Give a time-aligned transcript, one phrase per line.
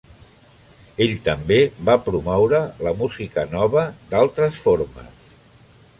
[1.05, 3.85] Ell també va promoure la música nova
[4.15, 5.29] d'altres formes.